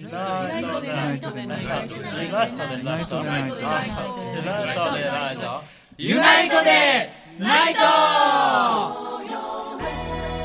[0.00, 5.62] ユナイトでナイトでナイトでナイトでナイトでナイトでナイトでナイト
[5.98, 7.80] ユナイトでナイト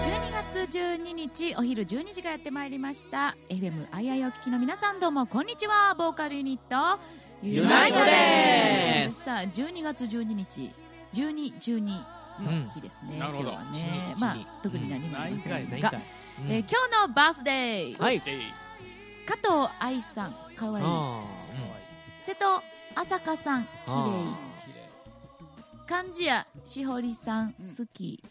[0.04, 3.38] 12月12日お昼12時がやってまいりました。
[3.48, 5.96] FMII お聞きの皆さんどうもこんにちは。
[5.96, 7.00] ボーカルユニット。
[7.42, 9.24] ユナイトです。
[9.24, 10.70] さあ12月12日
[11.14, 11.82] 1212
[12.42, 14.16] の日ですね、今日はね。
[14.20, 15.94] まあ特に何もありませんが、
[16.50, 16.68] えー今
[17.02, 18.22] 日のバースデー、はい
[19.26, 20.84] 加藤愛さんかわい。
[20.84, 20.86] い
[22.26, 22.46] 瀬戸
[22.96, 24.90] 朝香さんきれい
[25.88, 28.24] 漢字屋しほりさん好き、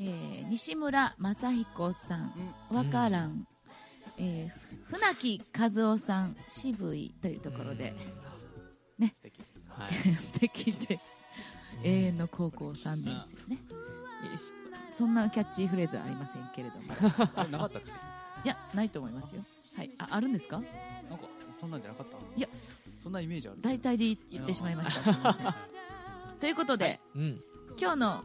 [0.00, 2.32] えー西村正彦さん
[2.70, 3.46] わからん、
[4.18, 7.94] えー船木和夫さん渋いというところで、
[8.98, 9.14] ね。
[10.16, 10.98] 素敵で
[11.82, 13.60] 永遠の高校3年生ね、
[14.32, 14.52] よし
[14.94, 16.86] そんなキャッチーフレーズはありませんけれども。
[17.50, 17.90] なかったっけ？
[18.44, 19.44] いやないと思いますよ
[19.76, 19.90] はい。
[19.98, 20.60] ああるんですか？
[21.08, 21.24] なんか
[21.58, 22.16] そんなんじゃなかった？
[22.36, 22.48] いや。
[23.02, 23.58] そんなイメージある。
[23.60, 25.02] 大体で言ってしまいました。
[25.02, 25.54] すみません。
[26.40, 27.42] ということで、うん。
[27.78, 28.24] 今日の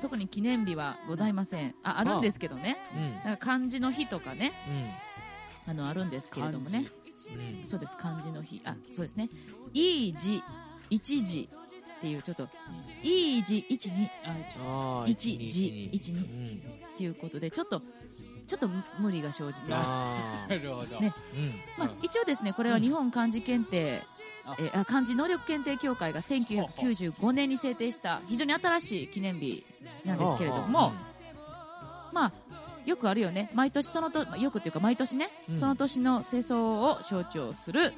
[0.00, 1.74] 特に記念日はございません。
[1.82, 2.78] ああるんですけどね。
[2.94, 3.12] うん。
[3.14, 4.52] なんか漢字の日とかね。
[5.66, 6.90] あのあるんですけれどもね。
[7.28, 7.66] うんうん。
[7.66, 7.96] そうです。
[7.96, 8.60] 漢字の日。
[8.64, 9.30] あそうですね。
[9.72, 10.42] いい字
[10.90, 11.48] 一字
[12.02, 12.48] っていうちょっと
[13.04, 16.18] いい字一二あー一字一二。
[16.18, 16.62] うん。
[16.94, 17.80] っていうことでちょっと
[18.48, 19.76] ちょっと無理が生じて る
[20.68, 21.00] ほど。
[21.00, 21.54] ねうん。
[21.78, 24.02] まあ、一応ですねこれは日本漢字検定、
[24.44, 24.56] あ。
[24.58, 29.64] えーあ漢字能力検定協会が1995年に制定した非常に新しい記念日
[30.04, 30.92] なんですけれども、
[32.12, 32.32] まあ
[32.84, 33.48] よくあるよね。
[33.54, 35.56] 毎年そのとまあよくっていうか毎年ね、うん。
[35.56, 37.94] その年の世相を象徴する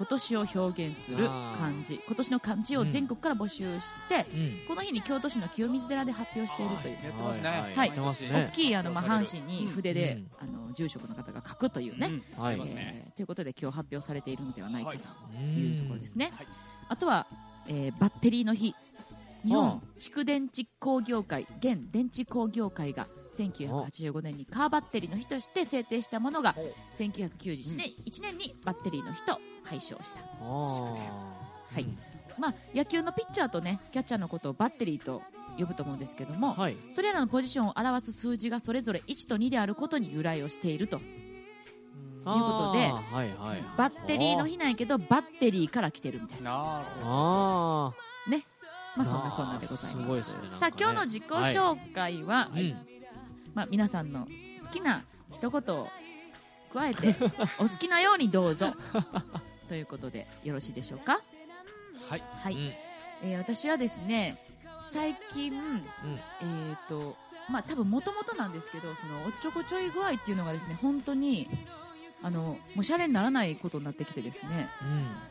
[0.00, 2.00] 今年を表現する漢字。
[2.06, 4.66] 今年の漢字を全国から募集して、うん。
[4.66, 6.94] この日に京都市の清水寺で発表しているという。
[7.04, 7.48] やってますね。
[7.50, 7.60] はい。
[7.74, 7.88] はい。
[7.88, 8.48] やってますね。
[8.50, 10.48] 大きいあの、まあ、半紙に筆で、うん。
[10.62, 12.06] あの住職の方が書くというね、
[12.36, 12.42] うん。
[12.42, 12.52] はい。
[12.52, 13.02] ありますね。
[13.08, 14.98] えーということで今日発表されているのではないかと
[15.38, 16.46] うんいうところですね、はい。
[16.88, 17.26] あとは、
[17.66, 18.74] えーバッテリーの日。
[19.44, 26.54] 日は本蓄電池工業会現電池工業会が1985年にカーバッテリーの日として制定したものが
[26.98, 31.86] 1991年1年にバッテリーの日と解消した、はい。
[32.38, 35.22] まあ、野球のピッチャーとねキャッチャーのことをバッテリーと
[35.58, 36.76] 呼ぶと思うんですけども、はい。
[36.90, 41.06] それらのポジションを表す数字がそれぞれ1と2であることに由来をしているとという
[42.24, 43.64] ことではいはい。
[43.76, 47.94] バッテリーの日なんやけどバッテリーから来てるみたいな、なるほあ
[48.96, 50.02] まあ、そんなこんなでございます。
[50.02, 52.76] すごいですねさあ今日の自己紹介は、あうん。
[53.54, 54.26] まあ、皆さんの
[54.62, 55.88] 好きな一言を
[56.72, 57.16] 加えて
[57.58, 58.74] お好きなようにどうぞ
[59.70, 61.20] ということでよろしいでしょうか？
[62.08, 62.22] はい。
[62.42, 62.60] はい、うん。
[63.22, 64.36] えー私はですね
[64.92, 65.52] 最近
[66.42, 67.14] えっ、と
[67.48, 71.48] まあ多分もともとなんですけどそのおっちょこちょい具合っていうのがですね本当に
[72.20, 74.68] あのもうシャレにならないことになってきてですね。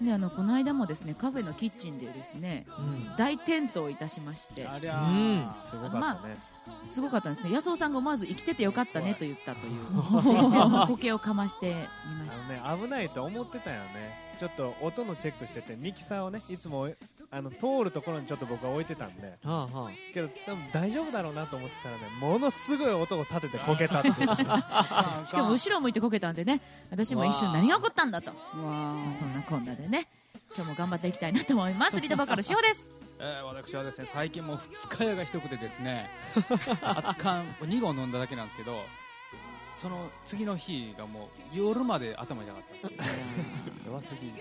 [0.01, 2.85] であのこの間もですねカフェのキッチンでですねうん。
[2.85, 4.65] うん大転倒いたしまして。
[4.65, 5.43] ありゃうん。
[5.45, 6.37] ーすごかったね
[6.83, 7.53] すごかったんですね。
[7.53, 10.23] 安尾さんが思わず生きててよかったねと言ったという。
[10.23, 14.29] 伝説の苔をかましてみましあのね危ないと思ってたよね。
[14.37, 16.87] ちょっと音のチェックしててミキサーをねいつも
[17.29, 19.37] あの通るところにちょっと僕は置いてたんで。
[19.43, 24.15] はあはけど多分大丈夫だろうなと思ってたらねものすごい音を立ててこけたっていう。
[24.27, 28.31] た しかも後ろ向いてこけたんでね私も一瞬何が起こったんだと。
[28.55, 30.07] まあそんなこんなでね
[30.55, 31.99] 今日も頑張っていきたいなと思います。
[31.99, 34.59] リーダーバカルしほですえー私はですね最近もう
[34.89, 36.53] 二日酔いがひどくてですね 熱
[37.17, 38.81] 燗2合飲んだだけなんですけど
[39.77, 43.01] その次の日がもう夜まで頭痛かったっていう
[43.87, 44.33] 弱すぎる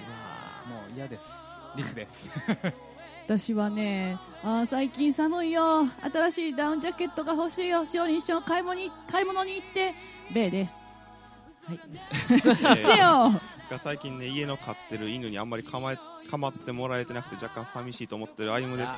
[0.69, 1.27] もう嫌です。
[1.77, 2.29] リスです。
[3.25, 5.87] 私はねあー最近寒いよ。
[6.13, 7.87] 新しいダウンジャケットが欲しいよ。
[7.87, 9.95] しおりん一緒に買い物に買い物に行って
[10.33, 10.77] レイです。
[11.69, 13.31] でよ。
[13.71, 18.93] が最近ね家の飼ってる犬にあんまりかまえかまってもらえてなくて若干寂しいと思ってる歩夢です。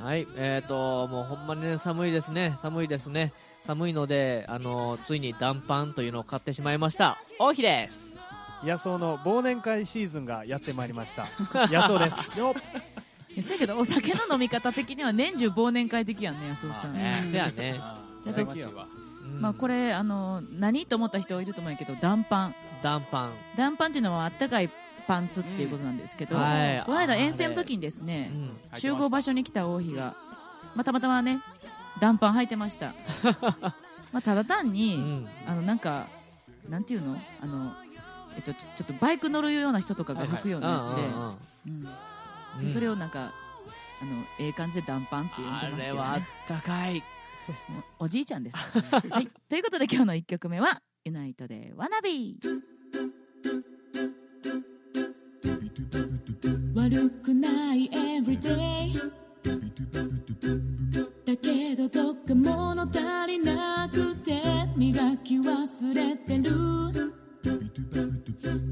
[0.00, 0.26] はい。
[0.36, 2.56] えっともうほんまにね寒いですね。
[2.60, 3.32] 寒いですね。
[3.66, 7.18] 寒いのであのついに暖パンというのを買ってしまいました。
[7.38, 8.20] 王妃です。
[8.64, 11.26] 野草の忘年会シーズンがやってまいりました。
[11.72, 12.38] 野草です。
[12.38, 13.42] よっ。
[13.42, 17.80] せやけどお酒の飲み方的には年中忘年会的やんね安尾さん、ねせやね。
[18.22, 18.46] 素敵よ。
[18.46, 18.88] 羨ましいわ。
[18.90, 22.54] うんまあこれあの何と思った人いると思うんやけど暖パン。
[22.82, 23.32] 暖パン。
[23.56, 24.70] 暖パンっていうのはあったかい
[25.06, 26.42] パンツっていうことなんですけど、うん。
[26.42, 26.82] はい。
[26.84, 28.30] この間遠征の時にですね
[28.72, 28.78] うん。
[28.78, 30.16] 集合場所に来た王妃が、
[30.74, 31.40] まあ、たまたまね
[32.00, 32.94] 暖パン履いてました。
[34.12, 35.28] まあただ単に、うん。
[35.46, 36.08] あのなんか
[36.68, 37.18] なんていうの？
[37.40, 37.72] あの
[38.36, 43.32] えっとちょっとバイク乗るような人とかが履くようなやつで、それをなんか
[44.02, 47.02] あのええ感じで暖パンって呼んでますけど、あれはあっね、たかい。
[47.98, 52.36] おじいちゃんです、はい、ということで今日の1曲目はユナイトで「ワナビ
[56.74, 58.98] 悪くない everyday
[61.24, 64.42] だけどどっか物足りなくて
[64.76, 67.12] 磨き忘れてる。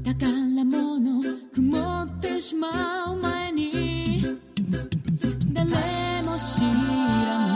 [0.03, 0.29] 宝
[0.65, 1.23] 物
[1.53, 4.39] 曇ってしまう前に
[5.53, 7.54] 誰も知らない。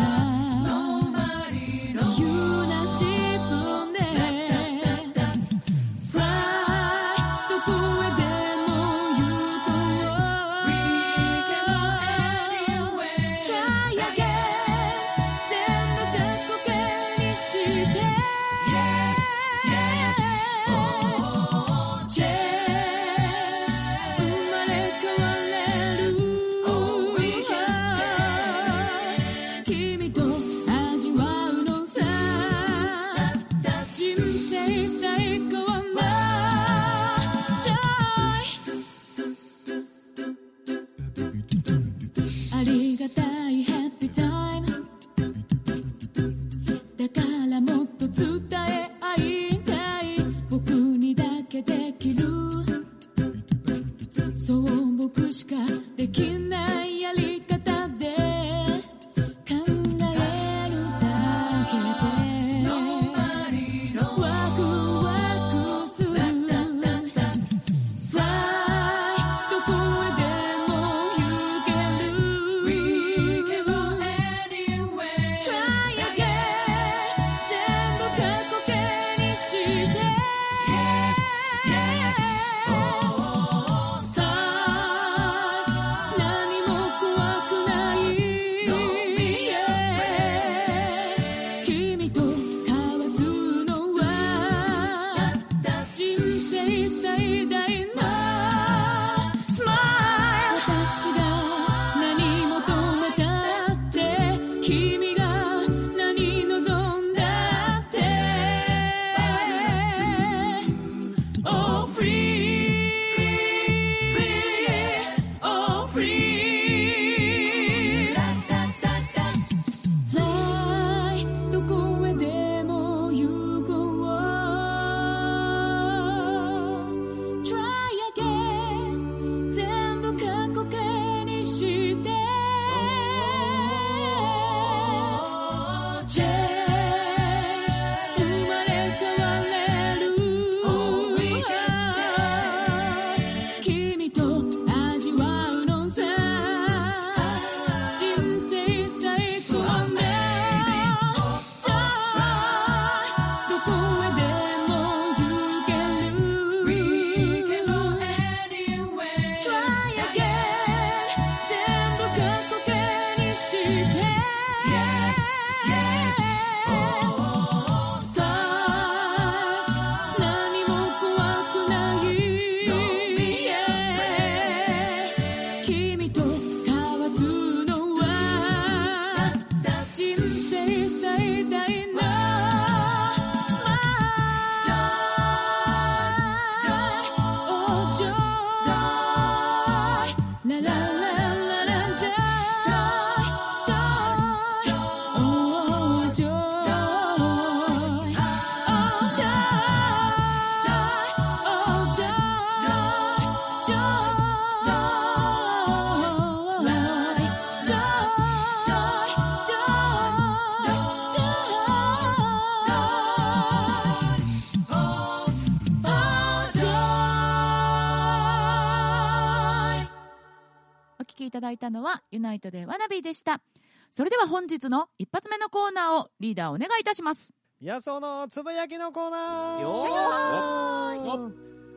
[221.49, 223.41] だいたのはユナイトでワナビーでした。
[223.89, 227.33] それでは本日の一発目のコーナーをリーダーお願いいたします。
[227.59, 229.61] 野草のつぶやきのコーナー。
[229.61, 231.31] よ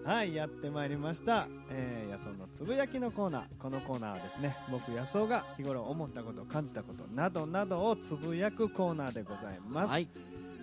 [0.04, 3.44] はいやってまいりました、えー、野草のつぶやきのコーナー。
[3.58, 10.08] このコーナーはですね僕野草が日頃思ったこと感じたことなどなどをつぶやくコーナーでございます、はい。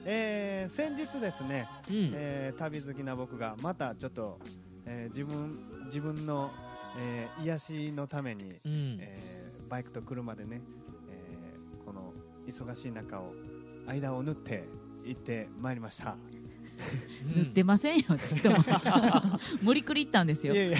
[0.05, 2.11] えー先日ですね、うん。
[2.13, 4.39] えー旅好きな僕がまたちょっと、
[4.85, 6.51] えー自分自分の、
[6.97, 8.97] えー癒しのために、うん。
[8.99, 10.61] えーバイクと車でね、
[11.11, 12.13] えーこの
[12.47, 13.33] 忙しい中を
[13.87, 14.63] 間を縫って
[15.05, 16.15] 行ってまいりました。
[17.35, 18.57] 塗ってませんよちっとも。
[19.61, 20.53] 無理くり行ったんですよ。
[20.53, 20.77] いや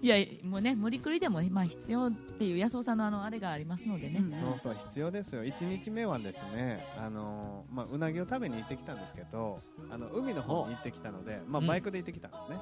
[0.00, 4.32] いやいやもうね無理くりでもまあ必要っていう安尾さんのあのあれがありますのでね、うん。
[4.32, 5.44] そうそう必要ですよ。
[5.44, 9.60] 1日目はですねあのーまあ、うなぎを食べに行ってきたんですけど
[9.90, 11.66] あの海の方に行ってきたので、まあ、うん。
[11.66, 12.56] バイクで行ってきたんですね、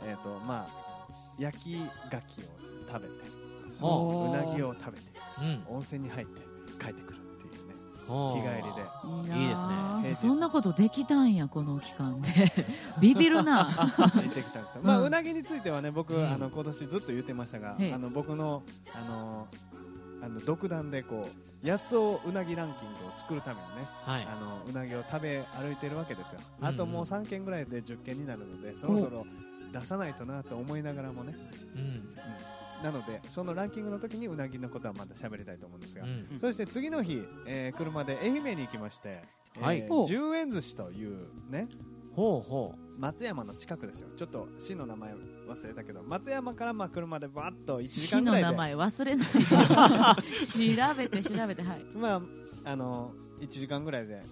[0.00, 0.08] うん。
[0.08, 0.89] えっ、とまあ
[1.40, 2.22] 焼き牡蠣を
[2.86, 3.30] 食べて
[3.80, 5.04] ほうなぎを食べて
[5.40, 5.76] ううん。
[5.76, 6.40] 温泉に入って
[6.78, 9.40] 帰ってくるっていうね日帰りで。
[9.40, 10.14] いいですね。
[10.14, 12.28] そんなことできたんやこの期間で。
[13.00, 13.64] ビビるな。
[13.64, 16.30] 行ってきたんですよ、まあ、うなぎについてはね僕、うん。
[16.30, 17.94] あの今年ずっと言ってましたが、ええ。
[17.94, 19.46] あの僕のあの
[20.22, 21.26] あの独断でこ
[21.64, 24.26] う安尾うなぎランキングを作るためにねはい。
[24.26, 26.66] あのうなぎを食べ歩いてるわけですよ、うん。
[26.66, 29.24] あともう3軒ぐらいで10軒になるのでそろそろ
[29.72, 31.34] 出さないとなと思いながらもね、
[31.74, 31.80] うん。
[31.80, 32.16] うん
[32.82, 36.38] なのでそのランキングの時にうなぎのことはまた喋りたいと思うんですが、うん。
[36.40, 39.20] そして次の日、えー車で愛媛に行きまして、
[39.60, 39.80] はい。
[39.80, 41.68] えー十円寿司というね
[42.16, 44.08] ほうほ松山の近くですよ。
[44.16, 48.44] ちょっと市の名前忘れたけど松山からまあ車でバッと1時市間ぐらいで。
[48.46, 49.44] の名前忘れないで。
[50.86, 51.84] 調べて調べてはい。
[51.94, 52.22] まあ
[52.64, 54.22] あの1時間ぐらいで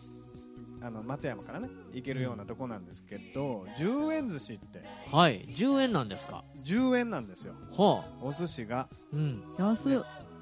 [0.81, 4.79] あの松山からね行けるようなとこなんですけど、10円寿司って。
[5.13, 5.47] うはい。
[5.49, 7.55] 10円なんですか？10円なんですよ。
[7.71, 8.89] ほお寿司が。
[9.13, 9.43] ううん。
[9.59, 10.01] 安い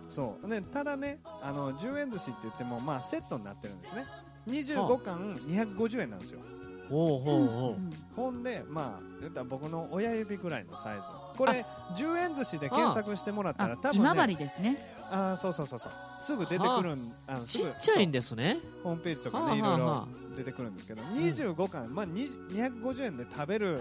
[0.09, 0.47] そう。
[0.49, 4.05] ねただねあの10円寿司って言ってもまあセットになってるんですね。
[4.49, 6.41] 25貫250円なんですよ
[6.89, 7.77] ほうほうほ
[8.15, 11.03] ほんでまあ言ったら僕の親指ぐらいのサイズ。
[11.37, 11.65] これ
[11.97, 14.97] 10円寿司で検索してもらったあら多分、ね、今治ですね。
[15.11, 15.93] あーそうそうそうそう。
[16.21, 17.35] すぐ出てくるんあ。
[17.35, 18.59] のうすぐちっちゃいんですね。
[18.83, 23.81] ホームページとかはあねいろいろは出てくるんですけど25貫、まあ、20 250円で食べる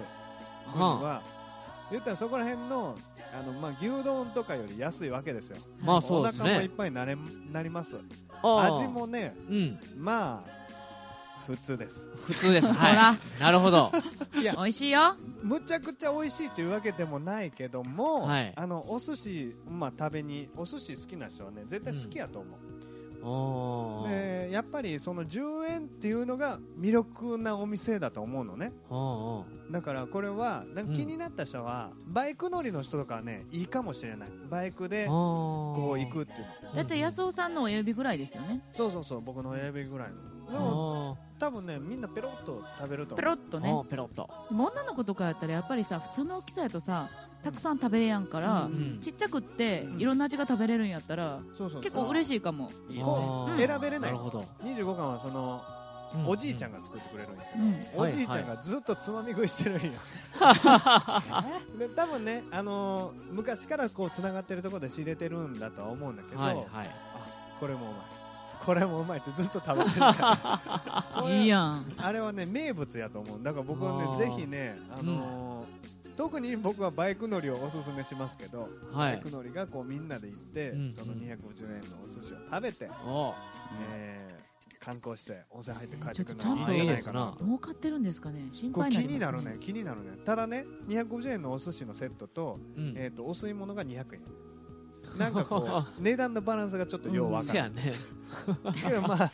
[0.74, 1.22] 分には、
[1.92, 2.96] 言ったらそこら辺の
[3.34, 5.58] あの、まあ、牛丼とかより安いわけですよ。
[5.82, 7.18] まあそうですお腹もいっねぱいになれ
[7.52, 7.98] なります。
[8.44, 9.80] 味もねうん。
[9.98, 10.65] まあ
[11.48, 12.08] 普通です。
[12.24, 12.74] 普通です。
[12.74, 12.96] ほら。
[12.96, 13.92] はいなるほど。
[14.40, 14.54] いや。
[14.54, 15.16] 美味しいよ。
[15.44, 18.54] むちゃくちゃ美味しいっていうわけでもないけども、はい。
[18.56, 24.48] あのお寿司、まあ、食べにお寿司好きな人はね絶対好きやと思う、おー。
[24.48, 28.72] でやっぱりその10円っていうのが魅力なお店だと思うのね。
[28.90, 34.30] おーだからこれはなんか気になった人は、バイク乗りの人とかはねいいかもしれない。
[34.50, 36.74] バイクでここう行くっていうの。
[36.74, 38.64] だって安尾さんの親指ぐらいですよね。
[38.74, 40.16] そうそうそう僕の親指ぐらいの
[40.52, 43.74] でも多分ねみんなペロッと食べるとペロッとね。
[43.90, 44.30] ペロッと。
[44.50, 47.10] でも女の子とかやったらやっぱりさ普通の大きさやとさ
[47.44, 49.00] たくさん食べれやんから、うん。
[49.02, 50.02] ちっちゃくってうん。
[50.02, 51.82] いろんな味が食べれるんやったら、そうそう。
[51.82, 52.72] 結構嬉しいかも。
[52.90, 54.46] いいあー選べれなないるほど。
[54.64, 55.62] 25巻はその、
[56.16, 56.28] うん。
[56.28, 57.64] おじいちゃんが作ってくれるんやけど、
[58.02, 58.08] うん。
[58.08, 59.92] おじいちゃんがずっとつまみ食いしてるんや、
[61.78, 66.66] で多分ね、あのー昔からこうつながってるところで仕入れてるんだとは思うんだけど、はいはい。
[67.60, 68.15] これもうまい
[68.66, 69.92] これもうまいってずっと食べて
[71.30, 71.94] るいいやん。
[71.98, 73.44] あれはね名物やと思う。
[73.44, 75.66] だから僕はねぜひね、あのー
[76.16, 78.70] 特に僕はバイク乗りをおすすめしますけど、はい。
[78.94, 81.28] バイク乗りがこうみんなで行って、うんその250円
[81.92, 82.90] のお寿司を食べて、
[83.92, 84.46] えー
[84.86, 88.50] 観光して温泉入って帰ってくるのがいいんじゃないかな儲かってるんですかね。
[88.52, 90.12] 心配気になるね気になるね。
[90.24, 92.94] ただね250円のお寿司のセットと,、うん。
[92.96, 94.22] えー、とお吸い物が200円
[95.18, 97.94] なんかこう 値段のバランスがちょっとよう分かる、せやね。
[98.88, 99.32] けどまあ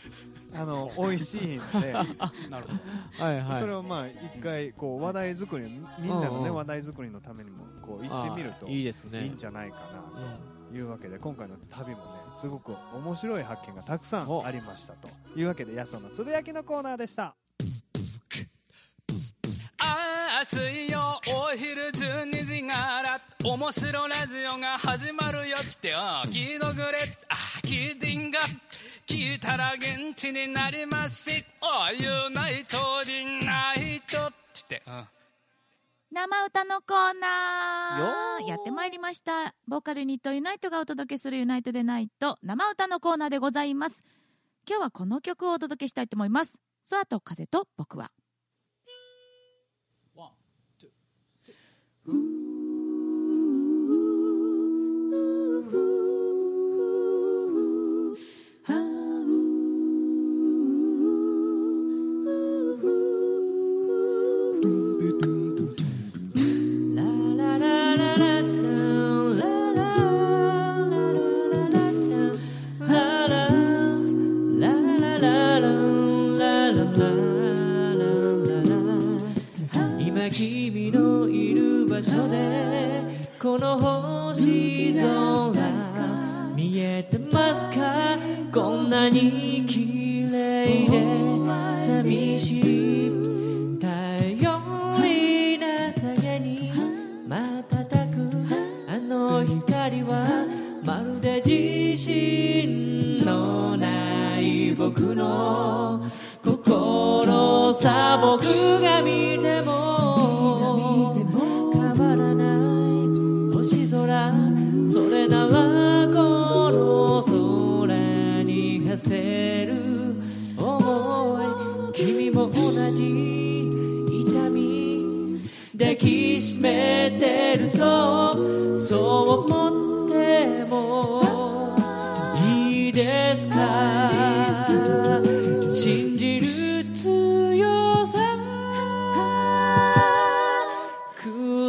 [0.53, 1.93] あの美味しいんで。
[1.93, 2.73] なるほ
[3.19, 3.25] ど。
[3.25, 3.59] はいはい。
[3.59, 5.65] それをまあ一回こう話題作り
[5.99, 6.43] みんなのねうん。
[6.43, 9.23] うん話題作りのためにもこう行ってみるといいですね。
[9.23, 10.51] いいんじゃないかなと。
[10.73, 14.45] いうわけで今回の旅もねすごく面白い発見がたくさんお。
[14.45, 15.09] ありましたと。
[15.35, 17.35] いうわけでやそのつぶやきのコーナーでした
[20.43, 26.97] 水曜お昼12時から面白ラジオが始まるよっつってよ聞いとくれ
[27.29, 28.39] あ聞いてんが
[29.05, 31.29] 聞いたら現地になります。
[31.61, 35.05] おユナイトリナイトっつって、うん。
[36.11, 38.45] 生歌のコーナー。
[38.45, 39.53] ーやってまいりました。
[39.67, 44.03] ボーカルユニットユナイトがお届けするユナイトでナイト生歌のコーナーでございます。
[44.65, 46.59] 今日はこの曲をお届けしたいと思います。
[46.89, 48.11] 空と風と僕は。
[52.03, 52.70] 今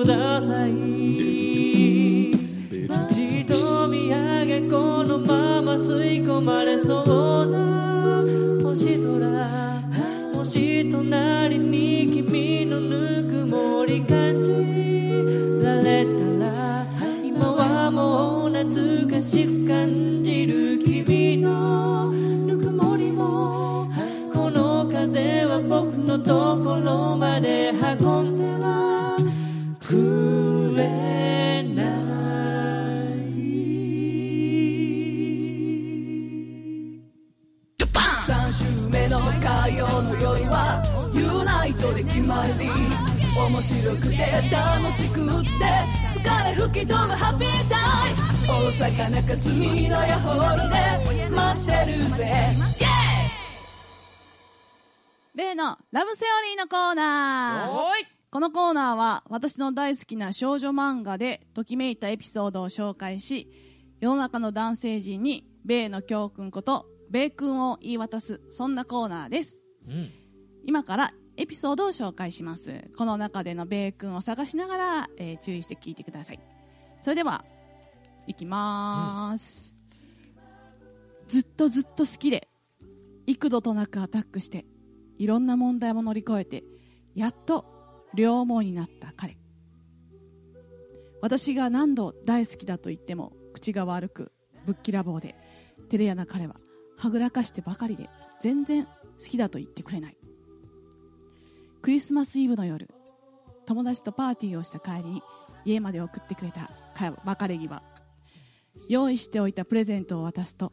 [0.02, 0.68] ください。
[3.14, 8.24] じっと見上げこのまま吸い込まれそうな
[8.64, 9.12] 星空。
[10.34, 14.41] 星隣に君のぬくもり感じ
[43.62, 44.16] 白くて
[44.50, 45.54] 楽しくって
[46.18, 48.18] 疲れ吹き飛ぶハッピータイム。
[48.44, 48.50] 大
[48.90, 52.26] 阪中津美のヤホールで待ってるぜ。
[55.36, 57.72] イエ例のラブセオリーのコーナー。
[58.32, 63.48] このコーナーは私の大好きな少女漫画でときめいたエピソードを紹介し
[64.00, 69.60] 世の中の男性陣に米の教訓こと米君を言い渡すそんなコーナーです。
[69.86, 70.10] うん。
[70.66, 72.90] 今からエピソードを紹介します。
[72.96, 76.40] この中での米君を探しながら、えー注意して聞いてください。
[77.00, 77.44] それでは
[78.26, 79.74] いきまーす、
[81.26, 82.48] ずっとずっと好きで
[83.26, 84.64] 幾度となくアタックして
[85.18, 86.62] いろんな問題も乗り越えて
[87.14, 87.64] やっと
[88.14, 89.38] 両思いになった彼。
[91.20, 94.32] 私が何度大好きだと言っても口が悪く
[94.66, 95.36] ぶっきらぼうで
[95.88, 96.56] 照れ屋な彼は
[96.98, 98.90] はぐらかしてばかりで全然好
[99.30, 100.16] きだと言ってくれない。
[101.82, 102.88] クリスマスイブの夜
[103.66, 105.22] 友達とパーティーをした帰りに
[105.64, 106.70] 家まで送ってくれた
[107.24, 107.82] 別れ際
[108.88, 110.72] 用意しておいたプレゼントを渡すと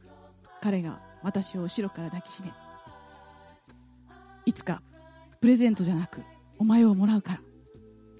[0.61, 2.51] 彼が私を後ろから抱きしめ
[4.45, 4.81] いつか
[5.41, 6.21] プレゼントじゃなく
[6.57, 7.41] お前をもらうから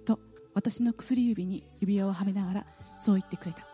[0.05, 0.19] と
[0.53, 2.65] 私の薬指に指輪をはめながら
[2.99, 3.65] そう言ってくれた。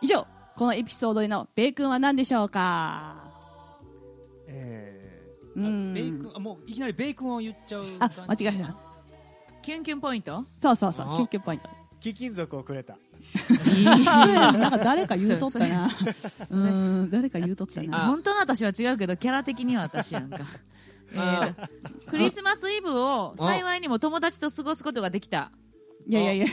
[0.00, 0.26] 以上
[0.56, 3.16] このエピソードでのベイ君は何でしょうか？
[4.48, 5.01] えうあん
[5.54, 8.76] ベイクンあもういきなりベイクンを言っちゃうあ間違えた。
[9.62, 10.44] キュンキュンポイント？
[10.60, 11.06] そうそうそう。
[11.12, 11.16] あ。
[11.16, 11.68] キュンキュンポイント。
[11.68, 12.98] ー貴金属をくれた。
[13.84, 15.88] なんか誰か言うとったな。
[16.50, 18.06] うん誰か言うとったな。
[18.06, 20.38] 本当の私は違うけどキャラ的には私やんか。
[21.14, 21.68] えーと
[22.10, 25.52] クリスマスイブを幸いにも友達と過ごすことができた。
[26.08, 26.46] いやいやいや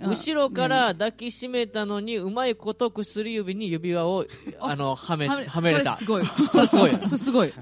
[0.00, 4.26] 後ろから抱きしめたのにうまいこと薬指に指輪を
[4.60, 5.96] あのはめはめれた。
[5.96, 6.26] それすごい。
[6.50, 6.90] それすごい。
[7.06, 7.52] それすごい。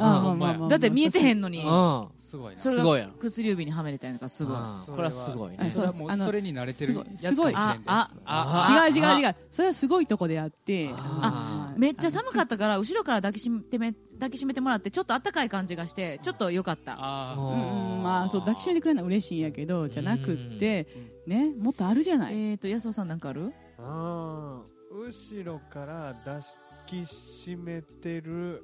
[0.68, 1.62] だって見えてへんのに。
[1.62, 2.08] うん。
[2.32, 4.56] すごいすごい薬指にはめれたんやからすごい。
[4.56, 4.62] うん。
[4.86, 5.70] これはすごいあね。
[5.70, 9.36] それはもあのうそれに慣れてるすごいあああ違う違う違う。
[9.50, 16.96] それはすごいとこであってあめっちゃ寒かったから後ろから抱きしめてめ抱きしめてもらってちょっと暖かい感じがしてちょっと良かった。
[16.98, 17.96] あうん。
[17.96, 20.86] うんまあそう抱きしめてくれるのは嬉しいんやけどじゃなくって
[21.26, 22.36] ねもっとあるじゃない。
[22.50, 23.52] えっと安尾さんなんかある？
[23.78, 24.72] あー。
[24.94, 26.40] 後ろから抱
[26.86, 28.62] きしめてる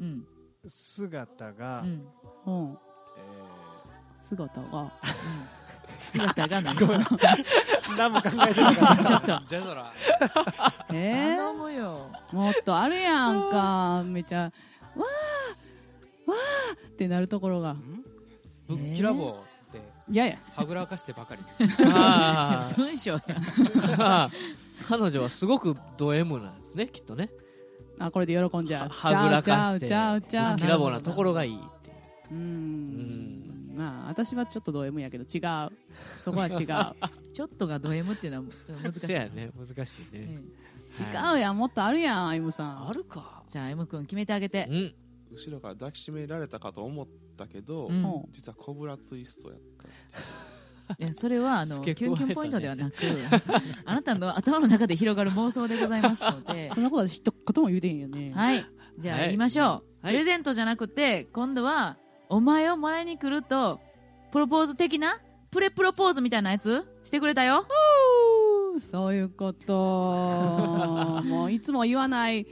[0.00, 0.24] うん。
[0.66, 2.06] 姿が、うん。
[2.46, 2.78] うん。
[3.16, 3.20] え
[4.16, 4.92] 姿が。
[6.12, 6.76] 姿が何？
[6.76, 7.16] ー
[7.98, 9.04] 何も考えてなかった。
[9.04, 9.26] ちょっと。
[9.48, 9.92] ジェドラ。
[10.92, 12.10] え頼むよ。
[12.32, 14.02] ー、もっとあるやんか。
[14.04, 17.76] めちゃわーわーってなるところが。
[18.68, 19.30] ぶっきらぼう。
[19.30, 19.49] ってい
[20.16, 20.38] やいや。
[20.54, 21.42] はぐらかしてばかり。
[21.92, 23.16] あ文章
[24.88, 27.30] 彼女はすごくド M なんですねきっとね。
[27.98, 28.88] あこれで喜んじゃう。
[28.88, 31.92] はぐらかしてちゃうちゃうちゃうぶっきらぼうなところがいいってい
[32.30, 32.34] う。
[32.34, 33.74] んん。
[33.76, 35.70] まあ私はちょっとド M やけど違う。
[36.18, 36.66] そこは違う。
[37.32, 39.08] ちょっとがド M っていうのはちょっと難しい。
[39.08, 39.50] ね。
[39.56, 40.08] 難しいね。
[40.12, 40.38] え。
[40.98, 42.88] え違うやんもっとあるやん M さん。
[42.88, 43.42] あるか。
[43.48, 44.66] じゃあ M 君決めてあげて。
[44.70, 44.94] うん。
[45.32, 47.94] 後ろから抱きしめられたかと思ったけど、うん。
[47.94, 48.24] うん。
[48.32, 49.64] 実はコブラツイストやった
[50.98, 52.96] いやそれはあの付キュンキュンポイントではなく
[53.84, 56.70] あなたの頭の中で広がる妄想でございますので。
[56.74, 58.32] そんなことは一言も言うてへんよね。
[58.34, 58.66] はい。
[58.98, 59.26] じゃあはい。
[59.26, 59.82] 言いましょう、はい。
[60.02, 61.96] プレゼントじゃなくて今度は
[62.28, 63.80] お前をもらいに来ると
[64.32, 67.66] プロポーズ的なプレプロポーズみたいなやつしてくれたよ。
[68.78, 71.22] そういうこと。
[71.26, 72.46] もういつも言わない。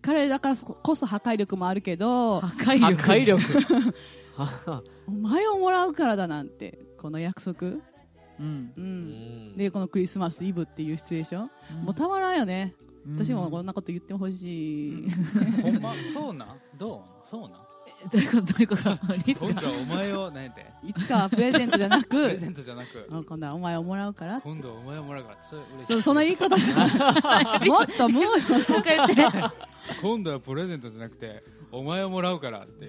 [0.00, 2.40] 彼だからこそ破壊力もあるけど。
[2.40, 3.42] 破壊破力壊力。
[3.42, 3.94] は
[5.08, 7.66] お前をもらうからだなんてこの約束。
[7.68, 8.72] うん。
[8.76, 9.52] ううん。
[9.52, 11.48] んでこのクリスマスイブっていうシチュエーショ
[11.80, 12.74] ン、もうたまらんよね、
[13.16, 15.10] 私もこんなこと言ってほしい、
[15.62, 15.92] ほんま？
[16.14, 16.44] そうな？
[16.46, 17.26] んどう？
[17.26, 17.48] そうな？
[17.48, 18.44] んどういうこと？
[18.44, 19.44] どういうこと？
[19.46, 20.66] 今度はお前を何やて？
[20.84, 23.08] いつかはプレゼントじゃなプレくゼントじゃなく。
[23.10, 24.40] あ今度はお前をもらうから。
[24.40, 25.42] 今度はお前をもらうから。
[25.42, 25.94] それ嬉しい。
[25.96, 27.66] そその言い方じゃない。
[27.68, 29.14] もっともうもう一回言って。
[30.00, 32.86] 今度はプレゼントじゃなくてお前をもらうからって。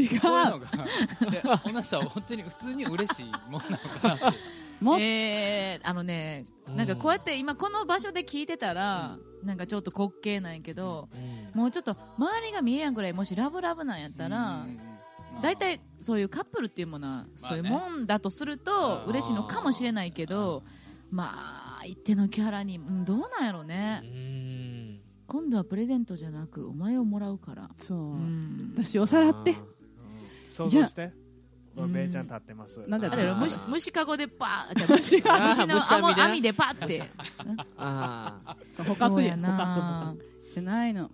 [0.00, 4.38] 違こういうのうがでこの人は本当に普通に嬉しいもんなのかなって。
[4.80, 11.08] もっえー、あのねなんかこうやって今この場所で聞いてたら、なんかちょっと滑稽なんやけど、
[11.54, 14.44] もうちょっと周りが見えやんぐらいもしラブラブなんやったら、うん。
[14.44, 14.80] うん。
[14.80, 14.96] うん
[15.42, 20.62] 大体そういうカップルっていうものはそういうもんだとするとうん嬉しいのかもしれないけど
[21.10, 24.02] まあ一定のキャラにうんどうなんやろううねん
[25.36, 27.68] 今度はプレゼントじゃなくお前をもらうから。
[27.76, 28.74] そう、うん。
[28.74, 29.54] 私お皿って。
[30.50, 31.12] 想像して。
[31.76, 32.82] ちゃん立ってます。
[32.88, 34.74] なんだろあー虫虫かごでパー。
[34.74, 37.10] じゃあ 虫虫の虫網でな網でパッて。
[37.76, 41.10] ああそう捕獲そうやな獲じゃないの。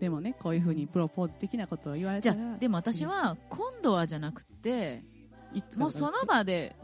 [0.00, 5.04] でもねこういうふうにプロポーズ的なことを言われじゃたらあでも私は今度はじゃなくて
[5.54, 6.74] いつかもうその場で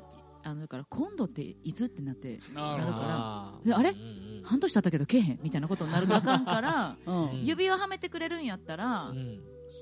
[0.45, 3.77] あのだから今度っていつってなってなるから。
[3.77, 3.95] あれ？
[4.43, 7.45] 半年経ったけどけえへんみたいなことになるとあかんから うん。
[7.45, 9.41] 指輪はめてくれるんやったら、うん。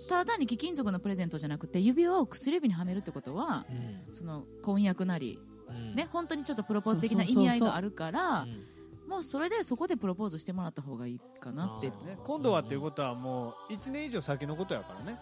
[0.08, 3.72] ただ単に貴金属のプレゼントじゃなくて指輪を薬指にはめるってことはう
[4.10, 4.14] ん。
[4.14, 5.94] その婚約なり、うん。
[5.94, 8.66] ね、本当にちょっとプロポーズ的な意味合いがあるからうん。
[9.08, 11.88] もうそれでそこでプロポーズしてもらった方がいいかなって。
[11.88, 15.18] ね、今度はっていうことはもう1年以上先のことやからね。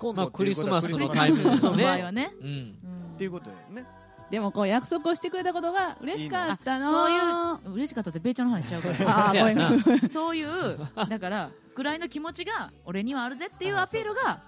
[0.00, 2.32] 今まあ度っていうことはクリスマスのタイミングのですね 場合はね、
[3.14, 3.86] っていうことだよね。
[4.30, 6.90] でもこう約束をしてくれたことが嬉しかったの。
[6.90, 9.32] そういう嬉しかったって米朝の話しちゃうから。
[10.08, 14.42] そういうだからぐらいの気持ちが俺にはあるぜっていうアピールが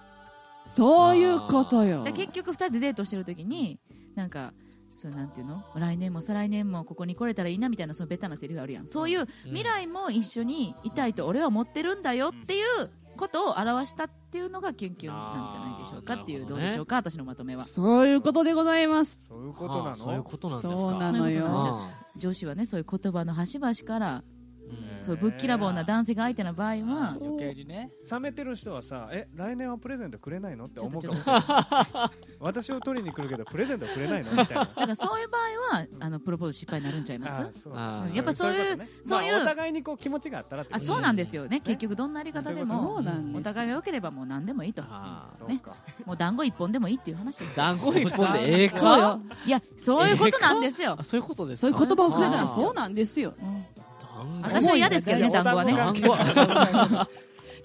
[0.65, 2.03] そういうことよ。
[2.03, 3.79] で結局2人でデートしてる時に
[4.15, 4.53] なんか
[4.95, 5.61] それなんていうの？
[5.75, 8.87] 来年も再来年もここに来れたらいいなみたいなそのベタなセリフあるやん。
[8.87, 19.19] そういう未来も一緒にいたいと俺は思ってるんだよっていうことを表したっていうのがキュンキュンなんじゃないでしょうかっていうどねどうでしょうか私のまとめはそういうことでございます。
[19.27, 20.77] そういうことなあそういうのことなんですか。
[20.77, 21.45] そうなのよ。
[21.47, 24.32] あ女子はねそういう言葉の端々からー
[25.01, 27.91] そうぶっきらぼうな男性が相手の場合は余計にね。
[28.09, 30.65] 冷めてる人はさえ来年はプレゼントくれないの？
[30.65, 31.43] って思うかもしれない。
[32.39, 34.31] 私を取りに来るけどプレゼントくれないの？
[34.31, 34.63] みたいな。
[34.65, 37.57] だからそういう場合はあのプロポーズ失敗になるんちゃいます？
[37.57, 37.73] あそう。
[37.75, 38.15] あー。
[38.15, 41.59] やっぱそういうそういうまあお互いにこう気持ちがあったらあそうなんですよね。
[41.59, 42.95] 結局どんなやり方でそも
[43.35, 44.81] お互いが良ければもう何でもいいと。
[44.83, 45.61] ね。
[46.05, 47.65] もう団子一本でもいいっていう話ですよ。
[47.65, 48.77] 団子一本でええか？
[48.77, 49.19] そうよ。
[49.45, 50.95] いやそういうことなんですよ。
[50.97, 51.71] あそういうことですか？
[51.73, 53.33] そういう言葉をくれたらそうなんですよ
[54.41, 55.73] 私は嫌ですけどね団子はね。
[55.73, 57.07] お団子が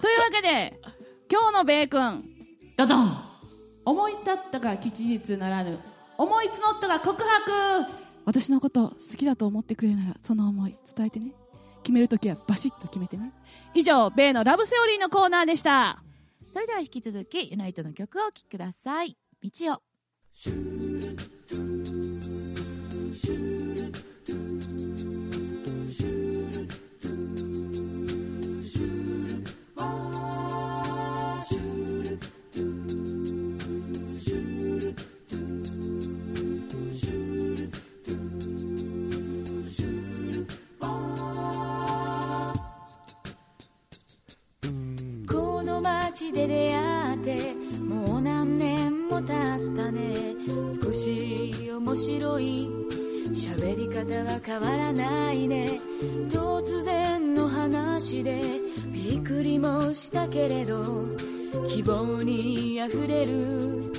[0.01, 0.79] というわけで
[1.31, 2.23] 今日のベイ君。
[2.77, 3.17] ドドン。
[3.85, 5.79] 思い立ったが吉日ならぬ。
[6.17, 7.91] 思い募ったが告白。
[8.25, 11.33] 私のこと好きだと思ってくれるならその思い伝えてね。
[11.83, 13.33] 決めるときはバシッと決めてね。
[13.73, 16.03] 以上ベイのラブセオリーのコーナーでした。
[16.51, 19.17] それでは引き続きユナイトの曲をお聴きください。
[19.41, 19.77] 道を。
[19.77, 19.83] こ
[46.19, 50.35] で出会ってもう何年も経ったね。
[50.83, 52.69] 少し面白い。
[53.31, 55.79] 喋り方は変わらないね。
[56.29, 58.41] 突然の話で
[58.91, 61.07] びっくりもしたけれど
[61.69, 63.89] 希望にあふれる。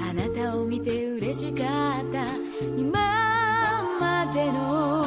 [0.00, 2.24] あなたを見て嬉しかった。
[2.74, 5.05] 今までの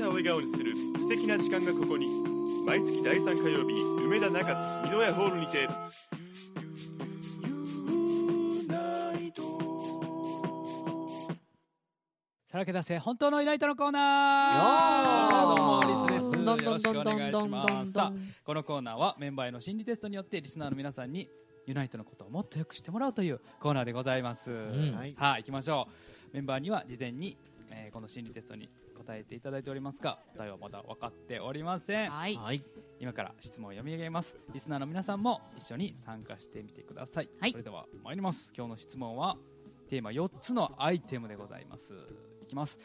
[0.00, 2.06] 笑顔にする素敵な時間がここに。
[2.64, 3.74] 毎月第3火曜日
[4.04, 5.68] 梅田中津美濃屋ホールにて。
[12.46, 15.56] さらけ出せ本当のユナイトのコーナー。
[15.56, 16.64] どうもリスです。
[16.64, 17.92] よろしくお願いします。
[17.92, 18.12] さあ
[18.44, 21.28] このコーナーはメンバーへの心理テストによってリスナーの皆さんに
[21.66, 24.94] ユナイトのことをもっとよく知ってもらおうというコーナーでございます、ん。
[24.94, 25.88] はいさあ行きましょ
[26.32, 26.34] う。
[26.34, 27.36] メンバーには事前に、
[27.72, 32.10] えーこの心理テストに答えていただいておりますが答えはまだ分かっておりません。
[32.10, 32.36] はい。
[32.36, 32.64] はい。
[33.00, 34.38] 今から質問を読み上げます。
[34.52, 37.50] リスナーの皆さんも一緒に参加してみてください、はい。
[37.50, 38.52] それでは参ります。
[38.56, 39.36] 今日の質問は
[39.88, 41.92] テーマ4つのアイテムでございます。
[42.42, 42.78] いきます。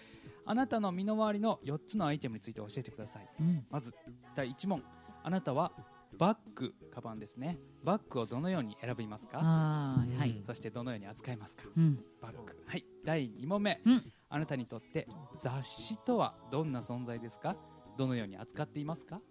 [0.46, 3.28] あなたの身の回りの4つのアイテムについて教えてください。
[3.40, 3.66] うん。
[3.70, 3.94] まず
[4.36, 4.84] 第1問。
[5.24, 5.72] あなたは
[6.18, 7.60] バッグカバンですね。
[7.84, 9.40] バッグをどのように選びますか？
[9.40, 10.42] はい。
[10.46, 11.64] そしてどのように扱いますか？
[11.76, 12.00] うん。
[12.22, 12.58] バッグ。
[12.66, 12.86] はい。
[13.06, 17.56] 第2問目、うんあなたにとって雑誌とはどんな存在ですか？
[17.98, 19.22] どのように扱っていますか？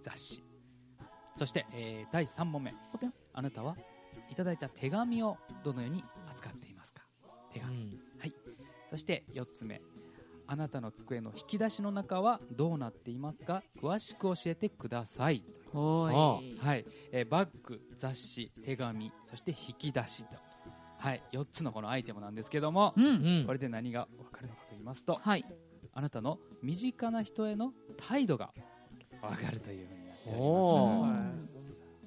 [0.00, 0.44] 雑誌。
[1.36, 2.74] そして、えー第3問目。
[3.34, 3.76] あなたは
[4.30, 7.02] いただいた手紙をどのように扱っていますか？
[7.52, 8.34] 手紙、はい。
[8.90, 9.80] そして4つ目。
[10.46, 13.62] あなたの机の引き出しの中はどうなっていますか？
[13.80, 15.44] 詳しく教えてください。
[15.72, 20.36] はい、えーバッグ、雑誌、手紙、そして引き出しと、
[21.02, 23.04] はい、4つのこのアイテムなんですけども、うん。
[23.04, 23.08] う
[23.42, 23.44] ん。
[23.44, 25.44] これで何が分かるのかと言いますと、はい。
[25.94, 28.50] あなたの身近な人への態度が
[29.20, 31.32] 分かるというふうになっておりおまー。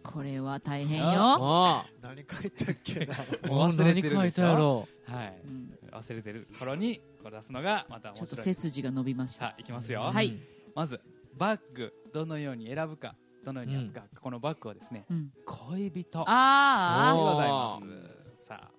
[0.01, 1.05] これは大変よ。
[1.10, 4.15] あ何書いてっけな忘れてるでしょ？
[4.15, 5.12] 何書いたやろす。
[5.12, 8.55] はい、うん忘れてる頃にこれ出すのがまたちょっと面白い。
[8.55, 9.47] 背筋が伸びました。
[9.47, 10.01] さあ、いきますよ。
[10.01, 10.38] はい。
[10.73, 11.01] まず、
[11.38, 15.31] バッグ、どのように選ぶか、どのように扱うか、このバッグはですね、うん。
[15.45, 16.23] 恋人。
[16.27, 17.79] あでおーございま
[18.38, 18.45] す。
[18.47, 18.71] さあ、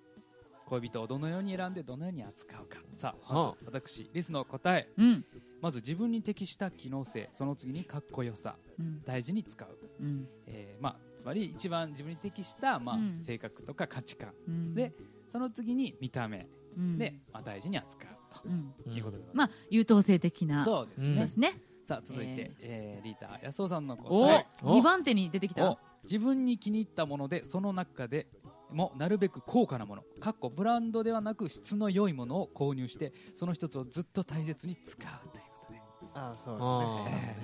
[0.69, 2.77] 恋人をどのように選んでどのように扱うか。
[2.91, 4.87] さあ、まず私、リスの答え。
[4.97, 5.25] あうん
[5.59, 9.77] まず自分に適した機能性、その次にかっこよさ、うん大事に使う。
[9.99, 14.33] うんえーまあ、つまり一番自分に適した、まあうん性格とか価値観。
[14.47, 14.93] うんで、
[15.31, 18.05] その次に見た目うんで、まあ、大事に扱
[18.45, 20.63] ううんということでございまあ優等生的な。
[20.63, 21.15] そうですね。
[21.15, 24.45] そうですねさあ、続いて、えーリーダー、安尾さんの答おえ。
[24.61, 28.27] お二番手に出てきたを自分に気に入ったものでその中で
[28.71, 35.81] もなるべく高価なものかっこブランドではなく質の良いものを購入してその一つをずっと大切に使うということで。
[36.13, 37.17] ああそうあですね。
[37.17, 37.37] そうですね。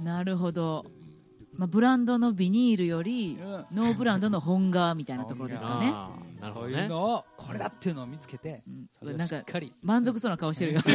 [0.00, 0.84] ーなるほど。
[1.54, 3.66] まあブランドのビニールよりうん。
[3.72, 5.92] ノーブランドの本革みたいなところですかね。
[6.40, 6.88] なるほこういうどね。
[6.88, 8.62] のをこれだっていうのを見つけて
[9.02, 9.16] うん。
[9.16, 9.74] なんかしっかり。
[9.82, 10.80] 満足そうな顔してるよ。
[10.80, 10.92] い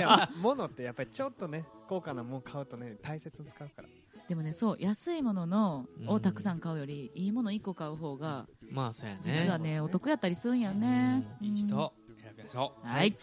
[0.00, 3.88] や 物ってやっぱりちょっとね高価なもん買うとね大切に使うから。
[4.28, 6.08] でもねそう安いもののうん。
[6.10, 9.20] をたくさん買うよりいいもの1個買う方がまあ、そうやね。
[9.22, 11.26] 実はねお得やったりするんやね。
[11.40, 12.86] いい人を選びましょう。
[12.86, 13.16] はい。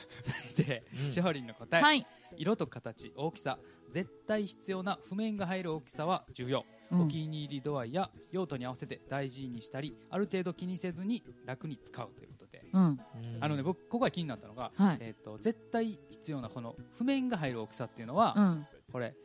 [0.54, 0.66] 続い。
[0.66, 1.12] てうん。
[1.12, 2.08] しほりんの答え、はい。
[2.38, 3.60] 色と形大きさ。
[3.90, 7.02] 絶対必要な譜面が入る大きさは重要、うん。
[7.02, 12.66] お気に入り度合いや用途に合わせて大事にしたりある程度気にせずに楽に使うということで。
[12.74, 12.82] うん。
[12.82, 13.00] うん
[13.40, 14.98] あのね、僕ここが気になったのが、はい。
[15.00, 18.68] えー、と絶対必要なこの譜面が入る大きさっていうのは、うん。
[18.92, 19.16] これ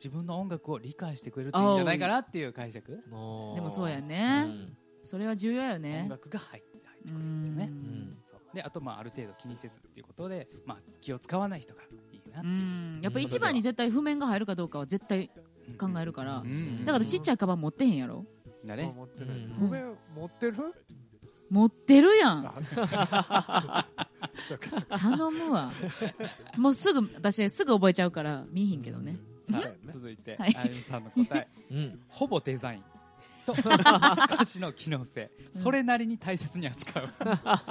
[0.00, 7.68] 自分の音楽を理解してくれるっていうんじゃないかなっていう解釈、でもそうやうねんそれは重要や音ね楽が入って入ってうくるんですね、ん。
[7.68, 8.18] うん。
[8.22, 8.40] そう。
[8.54, 11.82] であと、まあ、ある程度気にせずっていうことで、まあ、気を使わない人が
[12.12, 12.54] いいなっうていう。
[12.54, 13.00] ん。
[13.02, 15.30] やっぱ一番に絶対譜面が入るかどうかは絶対
[15.78, 16.38] 考えるから。
[16.38, 16.84] うん。
[16.84, 18.26] だからちっちゃいカバン持ってへんやろ。
[18.64, 18.92] だね。
[18.94, 19.68] 持ってるうん。
[19.68, 20.56] 譜面持ってる？
[21.48, 22.54] 持ってるやん。
[24.88, 25.72] 頼むわ。
[26.56, 29.16] もうすぐ私すぐ覚えちゃうから見えへんけどね。
[29.50, 30.56] さあそうやね続いて、はい。
[30.56, 31.48] あゆみさんの答え。
[31.72, 32.00] うん。
[32.08, 32.82] ほぼデザイン
[33.54, 35.62] と少しの機能性、うん。
[35.62, 37.08] それなりに大切に扱う。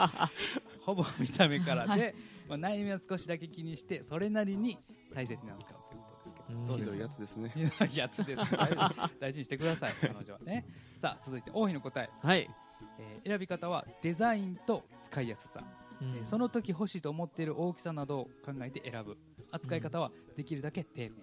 [0.82, 2.16] ほぼ見た目からで、はい。
[2.48, 4.78] まあ、内面は少しだけ気にしてそれなりに
[5.14, 6.68] 大切に扱うということですけど、うん。
[6.68, 6.92] どうですか？
[6.92, 7.54] ひどいやつですね。
[7.96, 8.42] やつです。
[9.20, 10.66] 大事にしてください彼女はね。
[10.98, 12.10] さあ続いて王妃の答え。
[12.22, 12.50] はい。
[12.98, 15.62] えー選び方はデザインと使いやすさ、
[16.02, 16.16] うん。
[16.16, 19.18] えーその時欲しいと思っている大きさなどを考えて選ぶ。
[19.52, 21.16] 扱い方はできるだけ丁寧に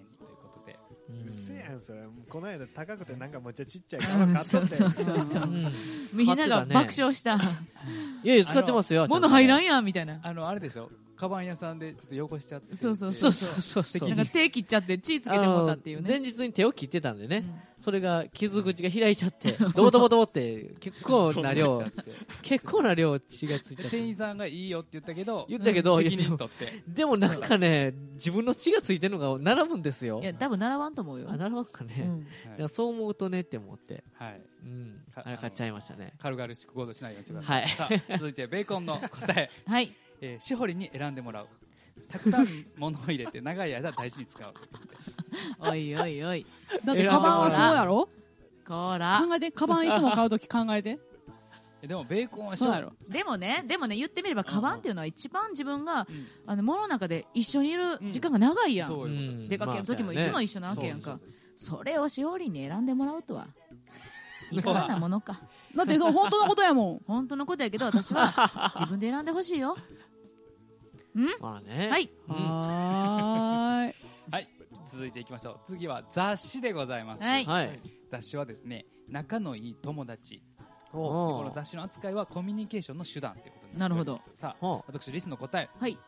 [1.09, 2.01] うっせやんそれ。
[2.29, 4.07] この間高くてなんかめっちゃちっちゃいうん。
[4.07, 5.43] カバン買っとってそうそうそうそう。
[5.43, 5.73] うん。
[6.13, 7.37] みんなが爆笑した。
[7.37, 7.39] い
[8.29, 9.07] やいや、使ってますよ。
[9.09, 10.21] 物入らんややんみたいな。
[10.23, 13.33] あのあれでしょカバン屋さんでちょっと汚しちゃってそうそうそう。
[13.33, 14.09] そうそうそう。
[14.09, 16.09] なんか手切っちゃって血つけてもらったっていうね。
[16.09, 17.41] 前日に手を切ってたんでね、う
[17.81, 17.83] ん。
[17.83, 21.83] それが傷口が開いちゃって、ドボドボドボって 結構な量、
[22.43, 23.97] 結構な量血がついちゃって。
[23.97, 26.83] 店員さんがいいよって言ったけど言ったけど、責任取って。
[26.89, 30.21] でもなんかね、自分の血がついてるのが並ぶんですよ。
[30.23, 30.25] い。
[30.25, 31.29] や多分習わんと思うよ。
[31.31, 31.95] あ、並ばんかね。
[31.99, 32.21] うん。
[32.59, 32.61] い。
[32.61, 34.41] やそう思うとねって思って、はい。
[34.65, 36.13] うん、かあれ買っちゃいましたね。
[36.19, 38.03] 軽々しく行動しないようにしてください、はい。
[38.19, 39.51] 続いてベーコンの答え。
[39.67, 41.49] はいえー、しほりに選んでもらう。
[42.09, 44.55] たくさん物を入れて長い間大事に使う。
[45.59, 46.47] おいおいおい。
[46.85, 48.09] だってカバンはそうやろ？
[48.67, 49.23] こら。
[49.27, 49.51] 考えて。
[49.51, 50.99] カバンいつも買うとき考えて。
[51.83, 52.93] えでもベーコンはそうやろ。
[53.09, 56.07] でもねでもね言ってみればカバンっていうのは一番自分が、
[56.47, 59.37] あの物の中で一緒にいる時間が長いやん、そういうこと。
[59.39, 61.19] です出かける時もいつも一緒なわけやんか、
[61.57, 63.49] それをしおりに選んでもらうとは
[64.51, 65.41] いかがなものか。
[65.75, 67.01] だってそう本当のことやもん。
[67.07, 69.75] 本当のことやけど私は自分で選んでほしいよ。
[69.75, 69.77] ん
[71.41, 71.89] まあね。
[71.89, 72.11] はい。
[72.29, 73.95] はーい。
[74.31, 74.49] はい。
[74.91, 75.61] 続いていきましょう。
[75.67, 77.45] 次は雑誌でございます、はい。
[77.45, 77.81] はい。
[78.11, 80.43] 雑誌はですね仲のいい友達。
[80.93, 81.39] お。
[81.39, 84.21] この雑誌の扱いはコミュニケーションの手段ということになるほど。
[84.35, 85.71] さあほ私リスの答え。
[85.79, 85.99] はい。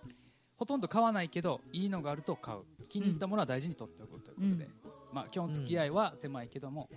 [0.57, 2.65] ほとんど買わないけどいいのがあると買う。
[2.89, 4.73] 気に入ったものは大事に取っておくということで、うん。
[5.13, 6.89] まあ基本付き合いは狭いけども、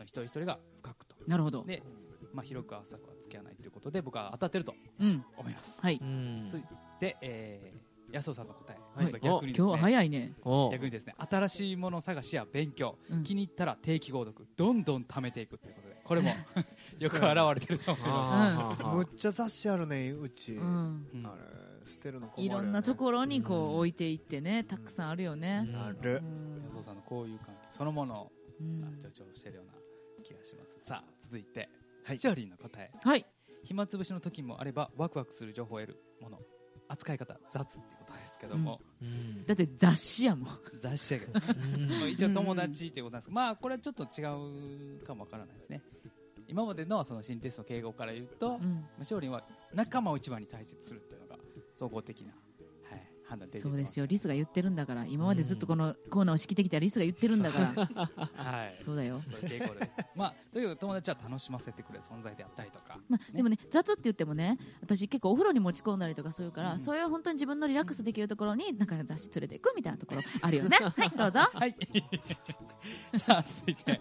[0.00, 1.16] 一人一人が深くと。
[1.26, 1.64] なるほど。
[1.64, 1.82] で、
[2.32, 5.24] まあ、広く浅くは付き合わないということで僕は当たってるとうん。
[5.36, 5.80] 思います。
[5.80, 6.44] はい、うん。
[6.46, 6.62] つい
[7.02, 9.12] で、えー、安尾さんの答え、はい。
[9.20, 9.64] 逆にですね。
[9.64, 10.32] 今日は早いね。
[10.44, 10.70] お。
[10.70, 16.28] 逆にですね新しいもの探しや勉強、うん気に入ったら定期購読どんどん貯めていくということでこれも
[17.00, 21.04] よく現れてると思いまあむっちゃ雑誌あるねうち、うん。
[21.24, 21.42] あれ
[21.84, 26.20] 捨てるの困るいろんなところにこう置いていってねたくさんあるよね、ある。
[26.22, 26.62] うん。
[26.66, 28.96] 安尾さんのこういう関係そのものをうん。
[29.00, 29.72] 助長してるような
[30.22, 30.78] 気がします。
[30.82, 31.68] さあ続いて、
[32.04, 32.18] はい。
[32.20, 32.92] シオリンの答え。
[33.02, 33.26] はい。
[33.64, 36.38] 暇つぶしの時もあればワクワクする情報を得るもの
[36.92, 39.46] 扱い方雑っていうことですけども、うん。
[39.46, 40.48] だって雑誌やもん。
[40.78, 41.32] 雑誌やけど。
[41.40, 43.26] まあ一応友達っていうことなんです。
[43.26, 45.82] けど、まあこれはちょっと違うかもわからないですね。
[46.48, 48.74] 今までのその新テスト敬語から言うと、うん。
[48.74, 51.38] まあ勝利は仲間を一番に大切にするっていうのが
[51.74, 52.36] 総合的な、はい、
[53.32, 54.06] 判断でそうですよ。
[54.06, 55.06] リスが言ってるんだから。
[55.06, 58.08] 今までずっとこのコーナーを仕切ってきたリスが言ってるんだから。
[58.34, 58.78] はい。
[58.82, 59.22] そうだよ。
[59.30, 62.98] そういう傾向でまあという友達は楽しませてくれる存在であったりとか。
[63.08, 66.80] まあ、でもね雑って言ってもね私結構お風呂に持ち込んだりとかするから、うん。
[66.80, 70.76] そういう本当に自分のリラックスできるところになんか雑誌連れていくみたいなところあるよね。
[70.96, 71.40] はいどうぞ。
[71.52, 71.76] はい。
[73.16, 74.00] さあ続いて